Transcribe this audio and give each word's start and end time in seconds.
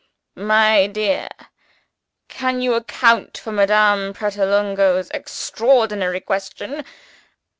My 0.33 0.87
dear! 0.87 1.27
Can 2.27 2.59
you 2.59 2.73
account 2.73 3.37
for 3.37 3.51
Madame 3.51 4.15
Pratolungo's 4.15 5.11
extraordinary 5.11 6.21
question? 6.21 6.83